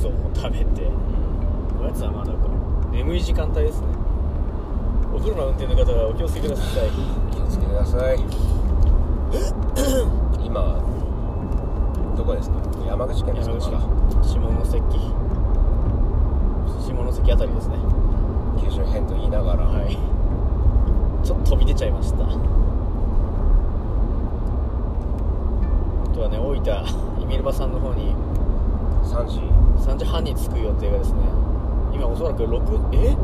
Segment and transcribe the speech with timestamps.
[0.00, 0.12] 食
[0.50, 0.90] べて。
[1.80, 2.48] おやつはまだこ
[2.92, 3.86] れ眠い時間帯ですね。
[5.14, 6.88] お車運転の方はお気をつけください。
[7.34, 8.18] 気をつけてください。
[10.44, 10.78] 今
[12.16, 12.56] どこですか？
[12.86, 13.60] 山口県ですか？
[13.60, 13.80] 下関。
[14.22, 14.40] 下
[17.12, 17.76] 関あたりですね。
[18.62, 19.98] 九州編と言いながら、はい。
[21.24, 22.22] ちょっと飛び出ちゃいました。
[22.24, 22.28] あ
[26.14, 26.84] とはね大分
[27.22, 28.14] イミルバさんの方に
[29.12, 29.40] 3時
[29.84, 31.20] 3時半に着く予定がですね
[31.92, 32.56] 今おそらく6
[32.92, 33.14] え？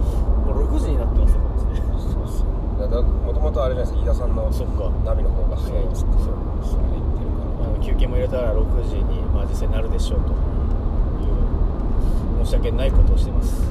[0.44, 4.90] もう6時になってますよこっちねそうそうだだもともとあれじゃないですか飯田さんのそっか。
[5.04, 7.64] ナビの方が早いっつってそうそれで言ってるか。
[7.64, 10.32] あの休憩も入れたら6時に、まあ、実際なるでしょうとい
[12.42, 13.62] う申し訳ないことをしてます。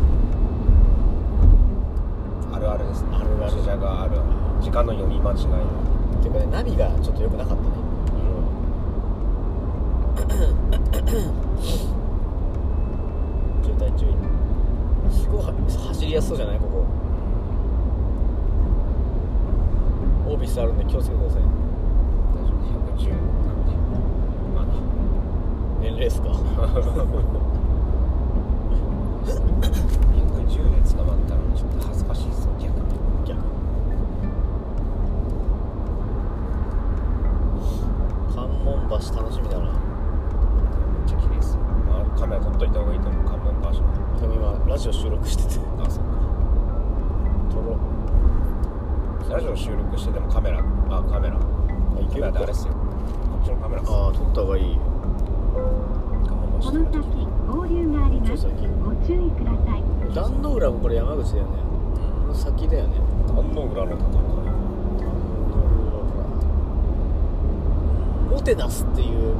[2.52, 3.10] らあるあるですね。
[3.14, 3.52] あるある。
[3.52, 4.18] ジャがある。
[4.62, 5.42] 時間の読み間違いっ
[6.22, 7.70] ていうかねナビがちょっと良くなかったね。
[11.62, 11.97] 渋
[13.78, 14.10] 滞注意
[15.12, 15.54] すごいは
[15.90, 16.60] 走りやすそうじゃない？
[16.60, 16.86] ここ。
[20.30, 21.42] オービスあるんで気をつけてください。
[21.42, 21.46] 大
[22.46, 22.58] 丈夫。
[22.98, 23.10] 110
[23.48, 23.72] なんで
[24.54, 24.68] まだ。
[25.82, 26.36] 年齢ですか？110
[30.84, 32.76] で捕まったらちょっと恥ずかしいです逆。
[38.34, 39.74] 関門橋楽しみだなめっ
[41.08, 43.26] ちゃ綺麗ですよ、まあ、カメラ撮っといた方がいいと思う。
[43.26, 43.84] 関門場所
[44.20, 45.60] でも今ラジオ収録してて。
[45.80, 46.04] あそう。
[47.52, 47.78] 撮ろ
[49.30, 49.32] う。
[49.32, 50.60] ラジオ収録してでもカメラ。
[50.90, 51.36] あカメラ。
[51.36, 51.40] あ
[52.02, 52.74] いカメラであれっすよ。
[52.74, 52.80] こ
[53.42, 53.82] っちのカメラ。
[53.84, 54.80] ああ撮った方がいい。
[55.54, 55.62] こ
[56.32, 56.74] の先
[57.48, 58.48] 合流があります。
[58.48, 59.84] ご注意ください。
[60.14, 61.52] 壇ノ浦もこれ山口だよね。
[62.22, 63.00] この先だよね。
[63.28, 64.18] 壇の裏の戦い
[68.32, 69.36] モテナスっていう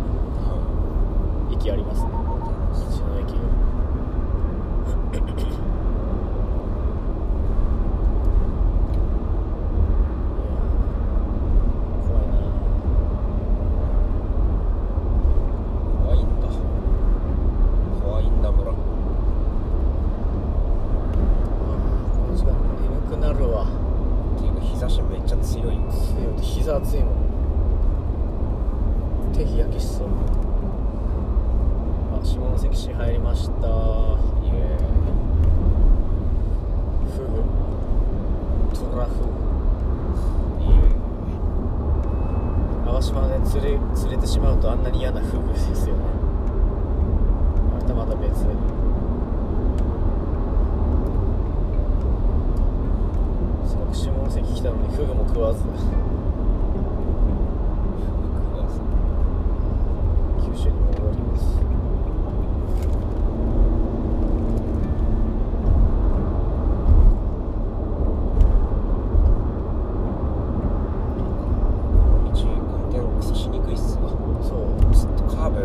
[1.52, 2.27] 駅ありますね
[2.78, 3.34] 道の駅
[12.08, 12.38] 怖いな
[16.04, 16.48] 怖いんだ
[18.02, 18.78] 怖いんだ村こ
[22.30, 22.52] の時間
[22.82, 27.14] 眠くなるわっていうか日差しめっちゃ強いんです強い膝熱いもん。
[29.34, 30.08] 手日焼けしそう
[32.28, 33.54] 下関市入りました。
[33.54, 34.78] イエ
[37.16, 37.42] フグ。
[38.76, 39.14] トラフ。
[39.16, 40.68] グーイ。
[40.68, 40.92] イエ
[42.86, 46.02] 淡島で釣れ釣れてしまうとあんなに嫌なフグですよね。
[47.80, 48.42] またまた別。
[48.42, 48.46] せ
[53.76, 55.62] っかく下関来たのにフグも食わず。
[55.64, 55.64] ー
[60.46, 61.58] 九州に戻ります
[72.34, 74.10] 道運転クソしにくいっすわ
[74.42, 75.62] そうずっとカーブ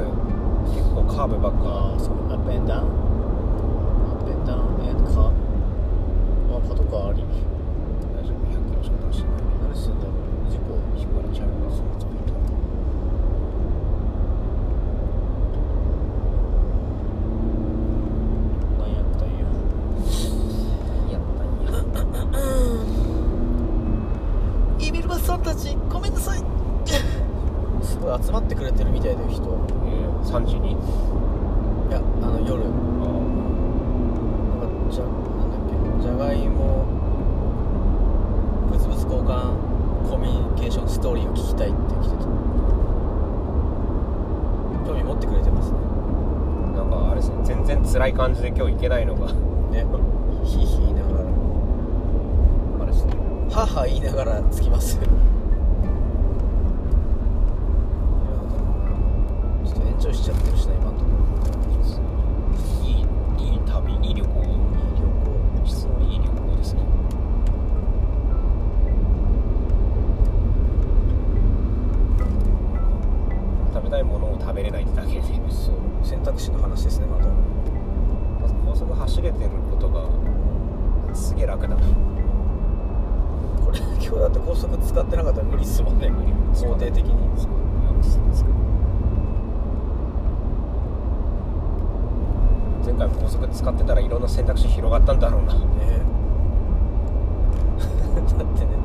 [0.75, 5.31] 結構カーブばっかああそうアップエンダウンアップエンダウンエンカーあ
[6.69, 7.23] パトカーあり
[8.15, 10.15] 大丈夫100キロしか出してない何してんだろう
[10.51, 12.33] 事故引かれちゃいますねちょっと
[18.79, 19.39] なんやったんや
[21.13, 22.27] やったんや
[24.79, 26.41] イビルバスさんたちごめんなさい
[27.83, 30.75] すごい集まってくれてるみたいだよ人えー、3時にい
[31.91, 32.67] やあの夜あ
[34.61, 36.85] なんかじゃなんだっけじゃがいも
[38.71, 39.55] 物々交換
[40.11, 42.25] コミュニケーションストーリーを聞きたいって来てた
[44.87, 45.79] 興味持ってくれてますね。
[45.79, 49.33] ーなんかあれですね全然辛い感じで今日行けないのが。
[49.33, 49.87] ね。
[50.45, 51.25] ヒーヒー言いながら。
[52.83, 53.15] あれですね。
[53.53, 54.97] はは言いながら着きます。
[54.97, 55.05] いや
[59.65, 60.82] ちょっと延長しちゃってるしな
[84.53, 86.09] 高速使ってなかったら無理っすもんね
[86.53, 87.15] 肯定的に。
[92.85, 95.55] 前回も高速使ってたらいろんな選択肢広がったんだろうな。
[95.55, 95.61] ね。
[98.15, 98.77] だってね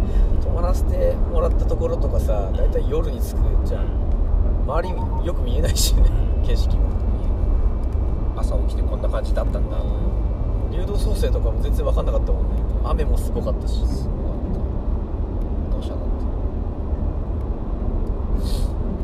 [0.42, 3.88] 泊まらせてもらったところとかさ大体夜に着くじゃん。
[4.66, 4.96] 周り
[5.28, 6.04] よく見えないしね
[6.46, 6.88] 景色も。
[8.38, 9.78] 朝起きてこんな感じだったんだ。
[10.72, 12.64] 流動創生とかも全然分かんなかったもんね。
[12.86, 13.82] 雨もすごかったし。
[13.82, 13.86] う
[15.88, 16.16] したのって。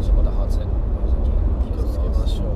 [0.04, 0.66] 仕事外れ
[1.64, 2.48] 気をつけましょう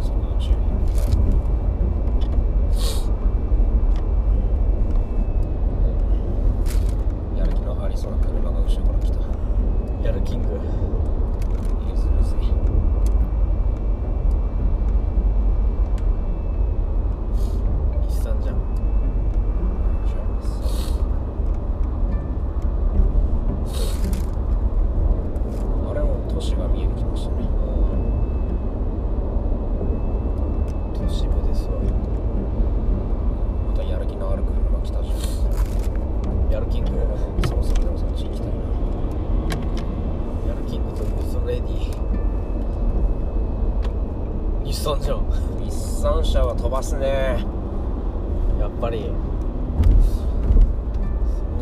[0.00, 0.54] 速度注意
[7.34, 9.18] おやる気のありそうな車が後ろから来た。
[10.06, 10.60] やるキング譲
[12.08, 12.36] るぜ
[18.06, 18.56] 日産じゃん
[25.90, 27.36] あれも都市が見えてきましたね
[30.94, 31.72] 都市部ですわ
[33.68, 36.90] またやる気のある車来たじゃんやるキング
[37.46, 38.54] そろそろでもそっち行きたいな
[40.48, 41.90] やるキングとユースレディ
[44.64, 47.44] 日産ん日産車は飛ばすね。
[48.58, 49.02] やっぱり。
[49.02, 49.12] そ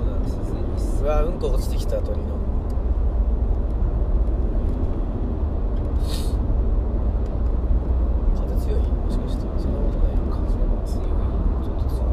[0.03, 0.29] うなんで
[0.81, 2.39] すうわうんこ落ちてきた鳥の
[8.35, 11.07] 風強いもしかしてそんなことない風が強い
[11.63, 12.11] ちょっとその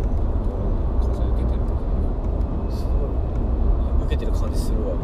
[1.02, 1.60] 風受けてる
[2.72, 2.92] すご
[4.04, 4.96] い受けてる感じするわ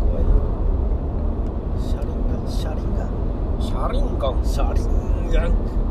[0.00, 0.28] 怖いよ
[1.80, 3.08] 車輪が車輪が
[3.80, 5.89] 車輪ガン車輪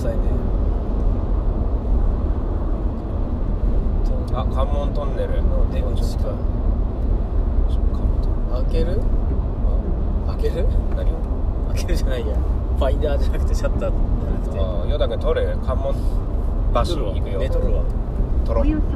[0.00, 0.18] さいね。
[4.32, 5.42] あ関門トンネル。
[5.42, 6.34] の出口か
[8.52, 9.02] 開ける？
[10.26, 10.66] 開ける？
[10.92, 11.16] あ何を？
[11.74, 12.34] 開けるじゃないや。
[12.34, 14.58] ファインダーじゃなくてシャッターじゃなくて。
[14.58, 16.00] ああヨダ君取る関門橋
[17.12, 17.38] に行くよ。
[17.40, 17.82] ね取るわ
[18.46, 18.64] 取ろう。
[18.64, 18.86] およそ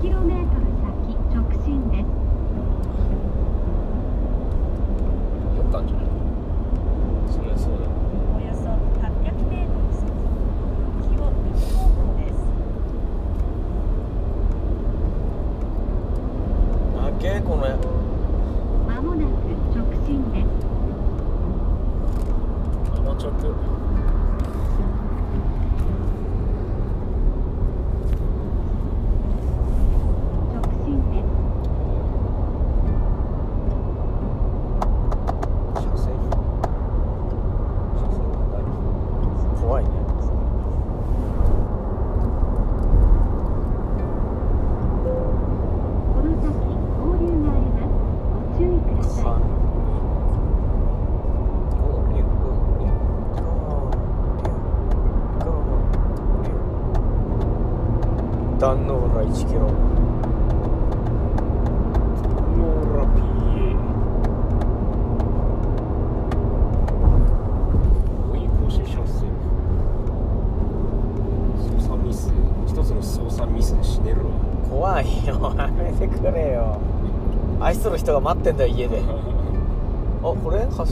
[0.00, 0.48] 1km
[0.80, 0.88] 先
[1.34, 2.04] 直進です
[5.56, 6.04] 酔ったんじゃない
[7.30, 7.80] そりゃそうだ
[8.34, 8.64] およそ
[9.02, 9.04] 800
[9.50, 10.08] メートル先、
[11.10, 12.36] 木を右方向です。
[16.96, 17.60] 開けこの
[18.86, 19.28] まもなく
[19.76, 20.46] 直進です
[22.96, 23.42] 甘直直
[30.84, 31.26] 進です
[35.74, 36.06] 車線
[37.94, 38.54] 車線が
[39.60, 39.88] 怖いね
[46.14, 46.46] この先
[46.98, 47.88] 合流があります
[48.32, 49.36] ご注意ください何
[51.78, 52.88] ゴーリュゴーリュ
[58.58, 59.60] ダンノーラ1キロ。
[59.60, 63.22] ノーラピー
[68.32, 69.30] 追い越し車線
[71.78, 72.32] 操作ミス。
[72.66, 74.32] 一つの操作ミスで死ねるわ。
[74.68, 75.34] 怖いよ。
[75.56, 76.78] やめてくれよ。
[77.60, 79.00] 愛しとる人が待ってんだよ家で。
[80.20, 80.66] あこれ？
[80.76, 80.84] 橋？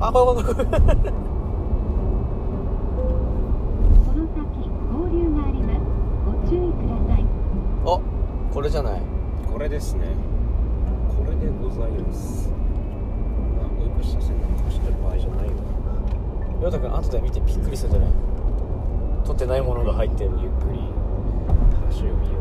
[0.00, 0.70] あこれこれこ
[1.04, 1.12] れ
[8.52, 9.00] これじゃない？
[9.52, 10.06] これですね。
[11.16, 12.50] これでございます。
[13.60, 15.52] あ追い越し車線なんか走ってる場合じゃないわ
[16.62, 18.10] ヨタ君後で見てびっくりするんじゃない？
[19.24, 20.30] 取ってないものが入ってる。
[20.40, 20.80] ゆっくり
[22.00, 22.38] 橋を見よ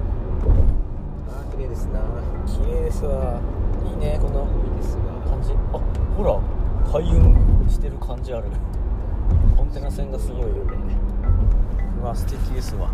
[1.30, 2.00] あー綺麗ですな。
[2.46, 3.40] 綺麗ですわ。
[3.86, 5.52] いいねこのういいですが感じ。
[5.74, 5.80] あ
[6.16, 8.46] ほら開運してる感じある。
[9.58, 10.54] コンテナ船がすごいよね。
[12.02, 12.90] うわ素敵ですわ。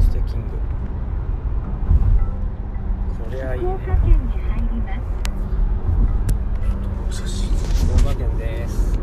[0.00, 0.46] ステキング
[3.28, 4.94] こりゃいい福ね岡県に入りま
[7.12, 7.22] す。
[7.84, 8.98] 福岡県です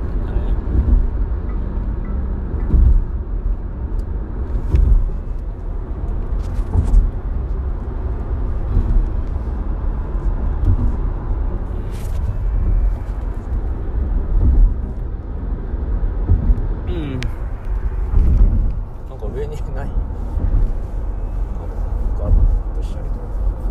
[16.88, 17.20] うん
[19.10, 19.90] なんか上にない
[22.18, 22.34] ガラッ
[22.76, 23.16] とシャリと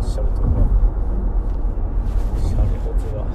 [0.07, 0.47] シャリとか
[2.37, 3.25] シャリホツが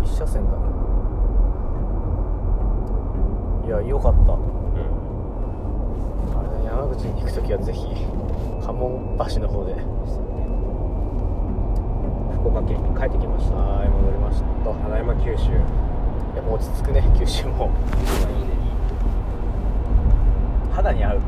[0.00, 0.58] お一車線だな
[3.66, 4.34] いやよかった
[6.38, 7.32] あれね山口に行く
[7.84, 8.04] 時はぜひ
[8.64, 9.74] 関門橋の方で。
[12.34, 13.56] 福岡県に帰ってきました。
[13.56, 14.74] はい戻りました。
[14.74, 15.50] ただいま九州。
[15.52, 17.70] やっぱ落ち着くね九州も。
[18.28, 18.54] いいね
[20.72, 21.20] 肌に合う